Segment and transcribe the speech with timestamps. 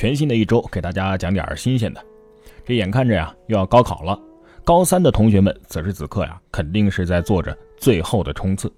[0.00, 2.02] 全新的一周，给大家讲点新鲜的。
[2.64, 4.18] 这眼看着呀，又要高考了，
[4.64, 8.72] 高三的同学们此时此刻呀，肯定是在做着最后的冲刺。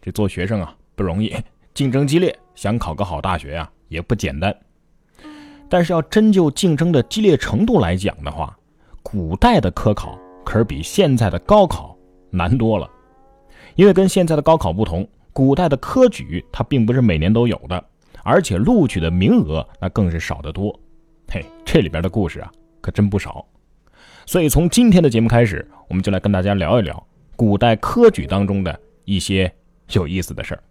[0.00, 1.36] 这做学生啊不容易，
[1.74, 4.56] 竞争激烈，想考个好大学呀也不简单。
[5.68, 8.56] 但是要真就竞争的激烈程度来讲的话，
[9.02, 11.94] 古代的科考可是比现在的高考
[12.30, 12.90] 难多了。
[13.74, 17.84] 因为跟现在的高考不同，古代的科举它并不是每年都有的。
[18.28, 20.78] 而且录取的名额那更是少得多，
[21.28, 23.42] 嘿，这里边的故事啊可真不少。
[24.26, 27.06] 所以从今天的节目开始，我们就来跟大家聊一聊
[27.36, 29.50] 古代科举当中的一些
[29.92, 30.62] 有意思的事儿。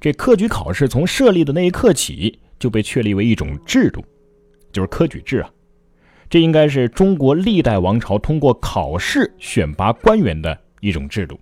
[0.00, 4.04] 这科举考试从设立的那一刻起就被确立为一种制度，
[4.72, 5.48] 就是科举制啊。
[6.28, 11.38] 这应该是中国历代王朝通过考试选拔官员的一种制度。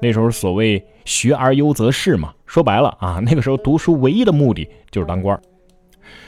[0.00, 2.32] 那时候所谓学而优则仕嘛。
[2.54, 5.36] 说白了啊，那个时候读书唯一的目的就是当官。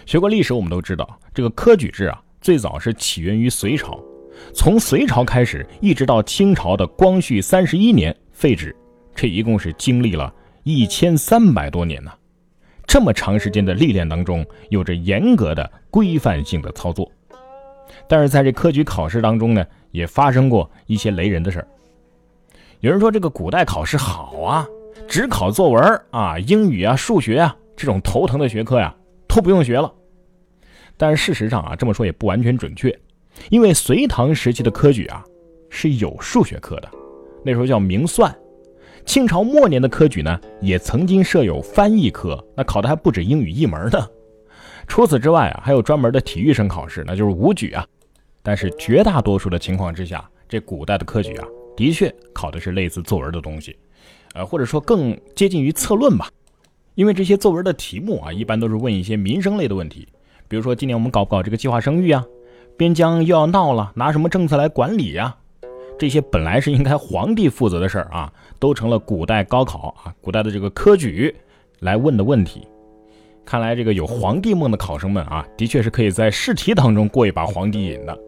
[0.07, 3.97] 学过历史，我们都知道，这个科举制啊，最早是起源于隋朝，
[4.53, 8.75] 从隋朝开始，一直到清朝的光绪三十一年废止，
[9.15, 12.11] 这一共是经历了一千三百多年呢。
[12.89, 17.09] 这么长时间的历练当中，有着严格的规范性的操作。
[18.09, 21.69] 但是在这科举考试当中呢，也发生过一些雷人的事儿。
[22.81, 24.67] 有人说这个古代考试好啊。
[25.09, 28.95] 只考作文啊，英语啊，数学啊，这种头疼的学科呀，
[29.27, 29.93] 都不用学了。
[30.97, 32.97] 但是事实上啊，这么说也不完全准确，
[33.51, 35.25] 因为隋唐时期的科举啊
[35.71, 36.89] 是有数学课的，
[37.45, 38.35] 那时候叫明算。
[39.05, 44.05] 清朝末年的科举呢，也曾经设有翻译科，那考的还不止英语一门呢。
[44.89, 47.87] 除此之外啊，还有专门的体育生考试，那就是武举啊。
[48.43, 53.77] 但是绝大多数的情况之下，这古代的科举啊，的确考的是类似作文的东西。
[54.37, 56.29] 呃，或者说更接近于策论吧，
[56.95, 60.07] 因为这些作文的题目啊，一般都是问一些民生类的问题，
[60.47, 62.23] 比如说今年我们搞不搞这个计划生育啊？
[62.77, 65.35] 边疆又要闹了，拿什么政策来管理呀？
[65.99, 71.35] 这些本来是应该皇帝负责的事儿啊，都成了古代高考啊，古代的这个科举
[71.81, 72.69] 来问的问题。
[73.47, 78.19] 看来这个有皇帝梦的考生们啊，的确是可以在试题当中过一把皇帝瘾的。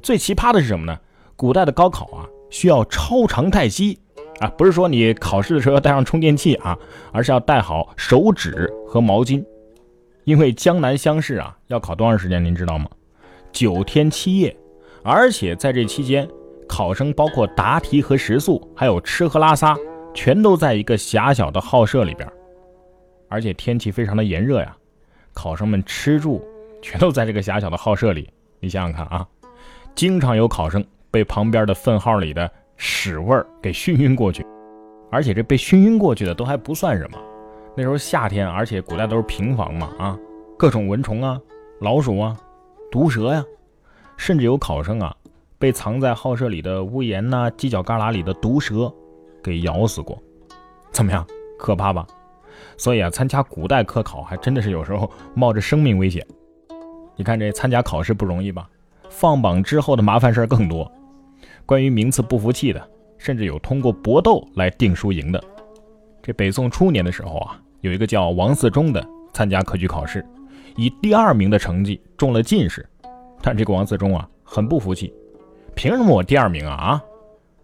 [0.00, 0.98] 最奇葩的是什么呢？
[1.36, 3.98] 古代的高考啊，需要超长待机。
[4.40, 6.78] 啊，不是说你考试的时候要带上充电器啊，
[7.10, 9.42] 而是要带好手纸和毛巾，
[10.24, 12.44] 因为江南乡试啊要考多长时间？
[12.44, 12.86] 您知道吗？
[13.50, 14.54] 九天七夜，
[15.02, 16.28] 而且在这期间，
[16.68, 19.74] 考生包括答题和食宿，还有吃喝拉撒，
[20.12, 22.30] 全都在一个狭小的号舍里边，
[23.30, 24.76] 而且天气非常的炎热呀，
[25.32, 26.46] 考生们吃住
[26.82, 28.28] 全都在这个狭小的号舍里。
[28.60, 29.26] 你想想看啊，
[29.94, 32.50] 经常有考生被旁边的粪号里的。
[32.76, 34.46] 屎味儿给熏晕过去，
[35.10, 37.18] 而且这被熏晕过去的都还不算什么。
[37.76, 40.18] 那时候夏天，而且古代都是平房嘛，啊，
[40.58, 41.40] 各种蚊虫啊、
[41.80, 42.36] 老鼠啊、
[42.90, 43.44] 毒蛇呀，
[44.16, 45.14] 甚至有考生啊
[45.58, 48.92] 被藏在号舍里的屋檐呐、犄角旮旯里的毒蛇
[49.42, 50.18] 给咬死过。
[50.90, 51.26] 怎么样，
[51.58, 52.06] 可怕吧？
[52.76, 56.26] 所以啊，参加古代科考还真的是有时候冒着生命危险。
[57.14, 58.68] 你看这参加考试不容易吧？
[59.08, 60.90] 放榜之后的麻烦事儿更多。
[61.66, 62.88] 关于名次不服气的，
[63.18, 65.42] 甚至有通过搏斗来定输赢的。
[66.22, 70.24] 这北宋初年的时候啊，有一个叫王嗣忠的参加科举考试，
[70.76, 72.88] 以第二名的成绩中了进士。
[73.42, 75.12] 但这个王嗣忠啊，很不服气，
[75.74, 76.72] 凭什么我第二名啊？
[76.72, 77.02] 啊，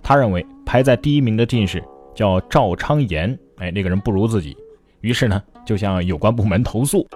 [0.03, 1.83] 他认为排在第一名的进士
[2.15, 4.57] 叫赵昌言，哎，那个人不如自己，
[5.01, 7.07] 于是呢，就向有关部门投诉。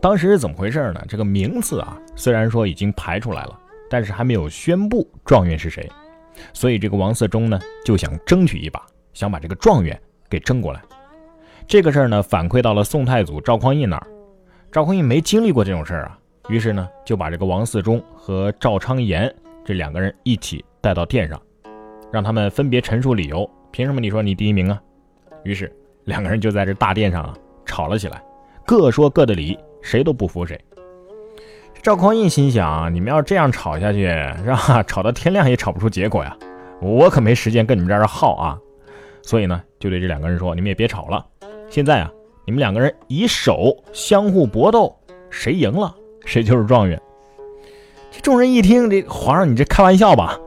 [0.00, 1.02] 当时是怎么回事呢？
[1.08, 3.58] 这个名次啊，虽然说已经排出来了。
[3.88, 5.88] 但是还没有宣布状元是谁，
[6.52, 10.82] 所以这个王嗣忠呢就想争取一把，想把这个状元给争过来。
[11.66, 14.06] 这个事儿呢反馈到了宋太祖赵匡胤那儿，
[14.70, 16.18] 赵匡胤没经历过这种事儿啊，
[16.48, 19.34] 于是呢就把这个王嗣忠和赵昌言
[19.64, 21.40] 这两个人一起带到殿上，
[22.12, 23.48] 让他们分别陈述理由。
[23.70, 24.80] 凭什么你说你第一名啊？
[25.42, 25.74] 于是
[26.04, 28.22] 两个人就在这大殿上啊吵了起来，
[28.66, 30.58] 各说各的理，谁都不服谁。
[31.84, 34.06] 赵匡胤心想：你们要这样吵下去，
[34.42, 34.82] 是吧？
[34.84, 36.34] 吵到天亮也吵不出结果呀！
[36.80, 38.58] 我可没时间跟你们这儿耗啊！
[39.20, 41.22] 所以呢，就对这两个人说：你们也别吵了。
[41.68, 42.10] 现在啊，
[42.46, 44.96] 你们两个人以手相互搏斗，
[45.28, 45.94] 谁赢了，
[46.24, 46.98] 谁就是状元。
[48.10, 50.40] 这众人一听，这皇上你这开玩笑吧？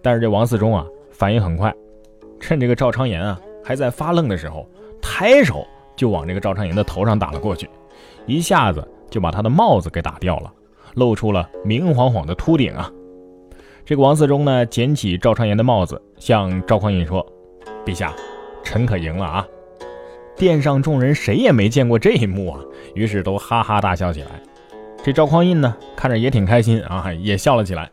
[0.00, 1.70] 但是这王嗣忠啊，反应很快，
[2.40, 4.66] 趁这个赵昌言啊还在发愣的时候，
[5.02, 7.68] 抬手就往这个赵昌言的头上打了过去，
[8.24, 10.50] 一下子就把他的帽子给打掉了。
[10.98, 12.90] 露出了明晃晃的秃顶啊！
[13.84, 17.24] 这个王嗣忠呢，捡起赵昌言的帽子，向赵匡胤说
[17.86, 18.14] ：“陛下，
[18.62, 19.46] 臣可赢了啊！”
[20.36, 22.60] 殿上众人谁也没见过这一幕啊，
[22.94, 24.28] 于是都哈哈大笑起来。
[25.02, 27.90] 这赵匡胤呢，看着也挺开心啊，也笑了起来。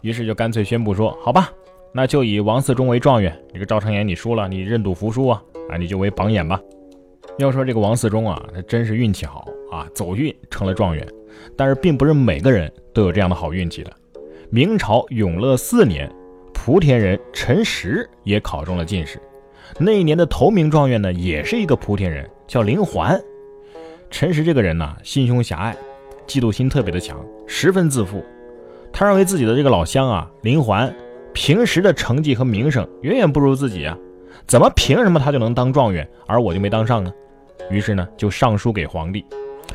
[0.00, 1.50] 于是就干脆宣布说：“好吧，
[1.92, 3.36] 那就以王嗣忠为状元。
[3.52, 6.60] 这个赵昌言你输了，你认赌服输啊，啊，你就为榜眼吧。”
[7.38, 11.06] 要说这个王嗣忠啊，他真是运气好啊，走运成了状元。
[11.56, 13.92] 但是并不是每个人都有这样的好运气的。
[14.50, 16.10] 明朝永乐四年，
[16.54, 19.20] 莆田人陈实也考中了进士。
[19.78, 23.20] 那一年的头名状元呢，也是一个莆田人，叫林环。
[24.10, 25.76] 陈实这个人呢，心胸狭隘。
[26.26, 28.22] 嫉妒心特别的强，十分自负。
[28.92, 30.94] 他认为自己的这个老乡啊，林环，
[31.32, 33.96] 平时的成绩和名声远远不如自己啊，
[34.46, 37.12] 怎么凭什么他就能当状元，而我就没当上呢？
[37.70, 39.24] 于是呢，就上书给皇帝，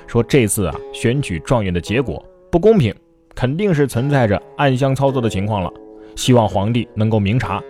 [0.08, 2.94] 说这次啊选举状元的结果不公平，
[3.34, 5.72] 肯定是存在着暗箱操作的情况了，
[6.16, 7.62] 希望皇帝能够明察。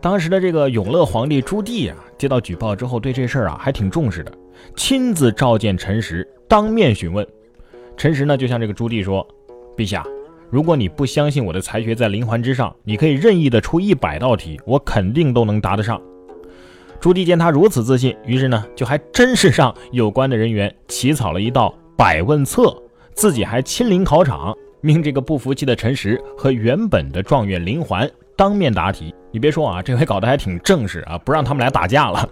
[0.00, 4.32] 当时的这个永乐皇帝朱棣啊，接到举报之后，对这事儿啊还挺重视的，
[4.76, 7.26] 亲自召见陈实，当面询问。
[7.96, 9.26] 陈实呢，就向这个朱棣说
[9.76, 10.04] ：“陛下，
[10.50, 16.00] 如果你不相信我的才学在林环之上，你可以任意的出一百道题，我肯定都能答得上。”
[17.00, 22.76] 朱棣见他如此自信，于是呢，就还真是让有关的人员起草了一道百问册，
[23.14, 29.14] 自己还亲临考场，命这个不服气的陈实和原本的状元林环当面答题。
[29.30, 32.28] 你别说啊，这回搞得还挺正式啊，不让他们俩打架了。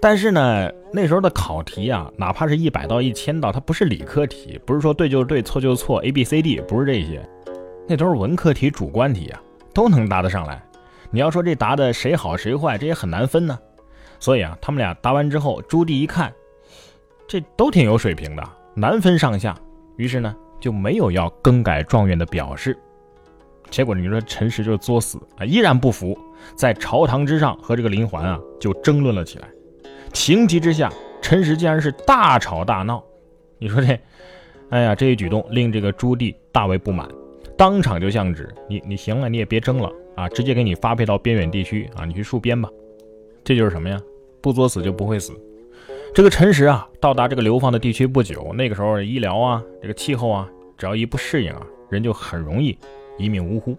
[0.00, 7.24] 但是呢，那时候的考题啊，哪怕是一百道、一千道，它不是理科题，不是说对就是对，错就是错，A B C D 不是这些，
[7.88, 9.40] 那都是文科题、主观题啊，
[9.72, 10.62] 都能答得上来。
[11.10, 13.58] 你要说这答的谁好谁坏，这也很难分呢。
[14.22, 16.32] 所以啊，他们俩答完之后，朱棣一看，
[17.26, 19.58] 这都挺有水平的，难分上下，
[19.96, 22.78] 于是呢就没有要更改状元的表示。
[23.68, 26.16] 结果你说陈实就作死啊，依然不服，
[26.54, 29.48] 在朝堂之上和这个林环啊就争论了起来。
[30.12, 30.88] 情急之下，
[31.20, 33.02] 陈实竟然是大吵大闹。
[33.58, 33.98] 你说这，
[34.70, 37.08] 哎呀，这一举动令这个朱棣大为不满，
[37.58, 42.70] 当场就降旨：你你行了，你也别争了啊，直接给你发配到边远地区啊，你去戍边吧。
[43.44, 44.00] 这就是什么呀？
[44.42, 45.32] 不作死就不会死。
[46.14, 50.46] 这个陈实啊，到达这个流放的地区不久，那个时候医疗啊，这个气候啊，
[50.76, 52.76] 只要一不适应啊，人就很容易
[53.16, 53.74] 一命呜呼。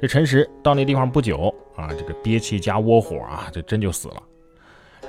[0.00, 4.22] 这陈实到那地方不久啊，这个憋气加窝火啊，这真就死了。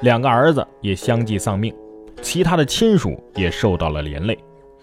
[0.02, 1.74] 两个儿子也相继丧命，
[2.22, 4.38] 其他的亲属也受到了连累，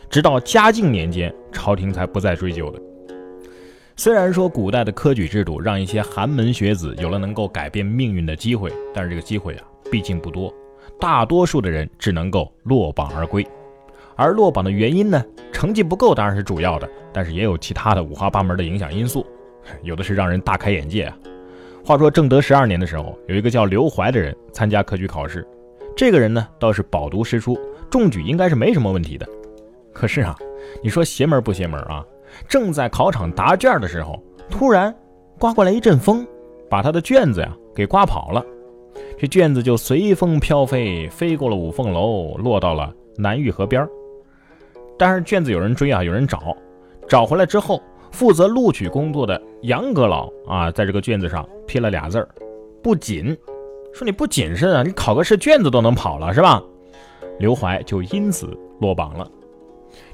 [0.08, 2.80] 直到嘉靖年间，朝廷才不再追究的。
[3.98, 10.52] 虽然说古代的科举制度让一些寒门学子有了能够改变命运的机会，但是这个机会啊，毕竟不多，
[11.00, 13.44] 大多数的人只能够落榜而归。
[14.14, 19.26] 而落榜的原因呢，成绩不够当然是主要的，但是也有其他的五花八门的影响因素，
[19.82, 21.16] 有的是让人大开眼界啊。
[21.82, 25.46] 话说正德十二年的时候，有一个叫刘怀的人参加科举考试。
[25.96, 27.58] 这个人呢倒是饱读诗书，
[27.88, 29.26] 中举应该是没什么问题的。
[29.90, 30.37] 可是啊，
[30.82, 32.04] 你说邪门不邪门啊？
[32.49, 34.94] 正在考场答卷的时候，突然
[35.38, 36.27] 刮过来一阵风，
[36.71, 38.44] 把他的卷子呀给刮跑了。
[39.19, 43.88] 这卷子就随风飘飞，飞过了五凤楼，落到了南御河边
[44.99, 46.56] 但是卷子有人追啊，有人找，
[47.09, 47.81] 找回来之后。
[48.12, 52.27] 负责录取工作的杨阁老啊，在这个卷子上批了俩字儿
[52.83, 53.37] ：“不谨。”
[53.93, 56.62] 说你不谨慎啊，你考个试卷子都能跑了是吧？
[57.38, 59.31] 刘怀就因此落榜了。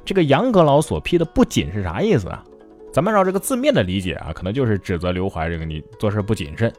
[0.05, 2.45] 这个杨阁老所批的“不仅”是啥意思啊？
[2.93, 6.73] 咱们按照这个字面的理解啊，可能就是指责刘怀这个你做事不谨慎。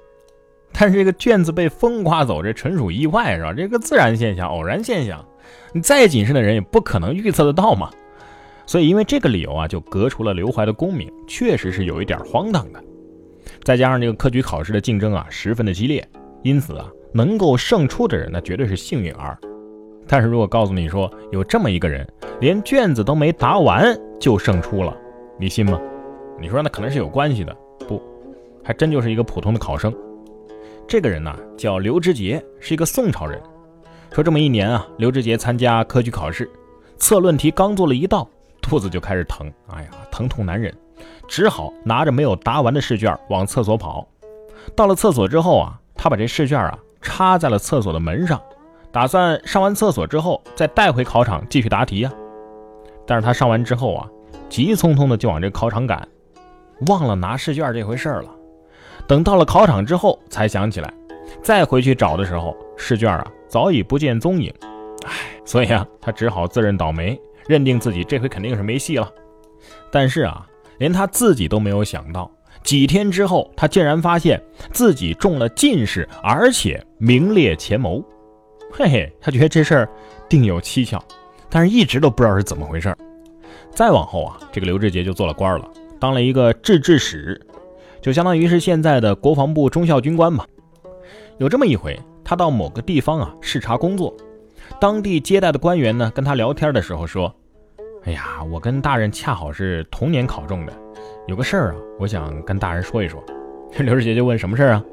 [0.72, 3.54] 但是这个卷子被风刮走，这纯属意外是吧？
[3.54, 5.24] 这个自然现象、偶然现象，
[5.72, 7.90] 你再谨慎的人也不可能预测得到嘛。
[8.66, 12.84] 所以，因为这个理由啊，就革除了刘怀的功名，确实是有一点荒唐的。
[13.64, 16.08] 再加上这个科举考试的竞争啊，十分的激烈，
[16.44, 19.38] 因此啊，能够胜出的人那绝对是幸运儿。
[20.08, 22.08] 但是如果告诉你说有这么一个人，
[22.40, 24.96] 连卷子都没答完就胜出了，
[25.40, 25.80] 你信吗？
[26.40, 27.56] 你说那可能是有关系的，
[27.88, 28.02] 不，
[28.64, 29.94] 还真就是一个普通的考生。
[30.88, 33.42] 这个人呢叫刘知节，是一个宋朝人。
[34.12, 36.50] 说这么一年啊，刘知节参加科举考试，
[36.98, 38.28] 测论题刚做了一道。
[38.62, 40.74] 肚子就开始疼，哎呀，疼痛难忍，
[41.28, 44.08] 只好拿着没有答完的试卷往厕所跑。
[44.76, 48.42] 到了厕所之后啊，他把这试卷啊插在了厕所的门上，
[48.94, 52.14] 打算上完厕所之后再带回考场继续答题呀。
[53.08, 54.08] 但是他上完之后啊，
[54.48, 56.08] 急匆匆的就往这考场赶，
[56.88, 58.26] 忘了拿试卷这回事了。
[59.08, 60.94] 等到了考场之后才想起来，
[61.42, 64.54] 再回去找的时候，试卷啊早已不见踪影。
[65.08, 65.12] 唉，
[65.44, 67.20] 所以啊，他只好自认倒霉。
[67.46, 69.12] 认定自己这回肯定是没戏了，
[69.92, 70.48] 但是啊，
[70.78, 72.32] 连他自己都没有想到，
[72.64, 78.02] 几天之后，他竟然发现自己中了进士，而且名列前茅。
[78.76, 79.90] 嘿嘿，他觉得这事儿
[80.28, 81.00] 定有蹊跷，
[81.48, 82.92] 但是一直都不知道是怎么回事。
[83.70, 87.40] 再往后啊，这个刘志杰就做了官了，当了一个制治使，
[88.02, 90.44] 就相当于是现在的国防部中校军官嘛。
[91.38, 94.12] 有这么一回，他到某个地方啊视察工作，
[94.80, 97.32] 当地接待的官员呢跟他聊天的时候说
[98.06, 100.74] ：“哎呀，我跟大人恰好是同年考中的，
[101.28, 103.24] 有个事儿啊，我想跟大人说一说。”
[103.78, 104.84] 刘志杰就问什么事儿啊？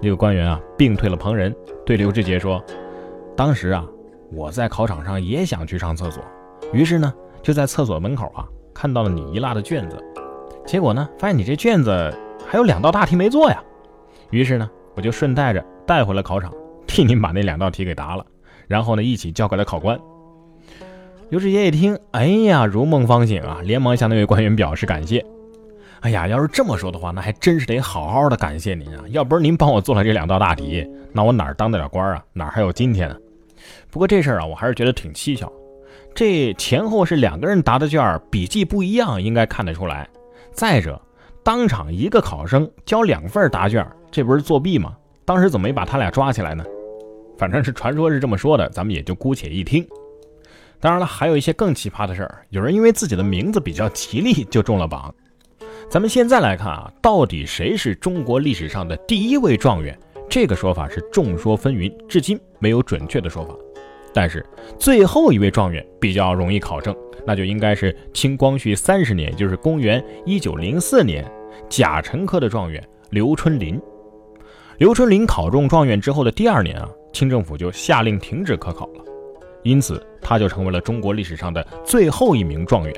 [0.00, 1.52] 那个官员啊，病退了旁人，
[1.84, 2.62] 对刘志杰说
[3.36, 3.86] ：“当时啊，
[4.32, 6.24] 我在考场上也想去上厕所，
[6.72, 7.12] 于是呢，
[7.42, 10.02] 就在厕所门口啊，看到了你一落的卷子，
[10.64, 12.12] 结果呢，发现你这卷子
[12.48, 13.62] 还有两道大题没做呀，
[14.30, 16.50] 于是呢，我就顺带着带回了考场，
[16.86, 18.24] 替您把那两道题给答了，
[18.66, 19.98] 然后呢，一起交给了考官。”
[21.28, 25.24] 刘志杰一听，哎呀，如梦方醒啊，连忙向那位官员表示感谢。
[26.00, 29.02] 哎呀，要是这么说的话，那还真是得好好的感谢您啊！
[29.08, 32.24] 要不是您帮我做了这两道大题，那我哪儿当得了官啊？
[32.32, 33.16] 哪还有今天啊？
[33.90, 35.50] 不过这事儿啊，我还是觉得挺蹊跷。
[36.14, 40.08] 这前后是两个人答的卷，笔记不一样，应该看得出来。
[40.52, 41.00] 再者，
[41.42, 44.96] 当场一个考生交两份答卷，这不是作弊吗？
[45.24, 46.64] 当时怎么没把他俩抓起来呢？
[47.36, 49.86] 反正是传说是这么说的，咱们也就姑且一听。
[50.80, 55.14] 当然了，还有一些更奇葩的事儿，有人因为自己的名字比较吉利就中了榜。
[55.90, 59.98] 咱们现在来看啊，到底谁是中国历史上的第一位状元？
[60.28, 63.54] 这个说法是众说纷纭，至今没有准确的说法。
[64.12, 64.44] 但是
[64.78, 66.94] 最后一位状元比较容易考证，
[67.26, 71.24] 那就应该是清光绪三十年，就是公元一九零四年，
[71.68, 73.80] 甲辰科的状元刘春霖。
[74.78, 79.04] 刘春霖考中状元之后的第二年啊，清政府就下令停止科考了，
[79.62, 82.94] 因此他就成为了中国历史上的最后一名状元。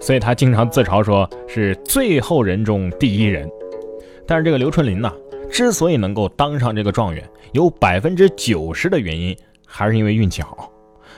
[0.00, 3.50] 所以他经常自嘲说是最后人中第一人，
[4.26, 5.12] 但是这个刘春霖呢，
[5.50, 9.36] 之所以能够当上这个状元，有百分之九十的原因
[9.66, 10.72] 还是因为运气好。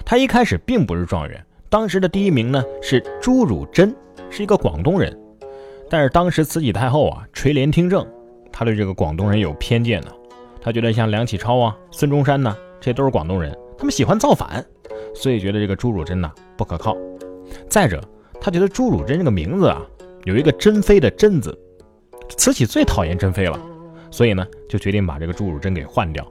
[0.05, 3.95] 他一开始并不是状元，当时的第一名呢是朱汝珍，
[4.31, 5.17] 是一个广东人。
[5.89, 8.07] 但是当时慈禧太后啊垂帘听政，
[8.53, 10.09] 他对这个广东人有偏见呢，
[10.61, 14.65] 他觉得像梁启超啊、孙中山呢，这都是广东人，他们喜欢造反，
[15.15, 16.97] 所以觉得这个朱汝珍呐不可靠。
[17.69, 18.01] 再者，
[18.41, 19.83] 他觉得朱汝珍这个名字啊，
[20.25, 21.57] 有一个珍妃的珍字，
[22.37, 23.61] 慈禧最讨厌珍妃了，
[24.11, 26.27] 所以呢，就决定把这个朱汝珍给换掉。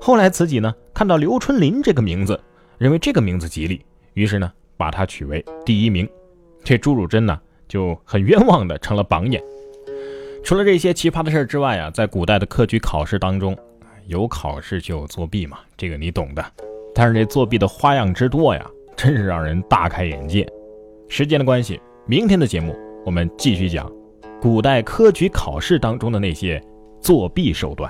[0.00, 2.38] 后来慈禧呢，看到刘春霖这个名字，
[2.78, 3.84] 认为这个名字吉利，
[4.14, 6.08] 于是呢，把它取为第一名。
[6.62, 9.42] 这朱汝珍呢，就很冤枉的成了榜眼。
[10.44, 13.56] 除了这些奇葩的事之外啊，在古代的科举考试当中，
[14.06, 16.44] 有考试就有作弊嘛，这个你懂的。
[16.94, 18.64] 但是这作弊的花样之多呀，
[18.96, 20.46] 真是让人大开眼界。
[21.08, 23.90] 时间的关系，明天的节目我们继续讲
[24.40, 26.62] 古代科举考试当中的那些
[27.06, 27.88] 作弊手段。